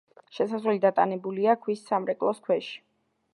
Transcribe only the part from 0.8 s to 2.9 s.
დატანებულია ქვის სამრეკლოს ქვეშ.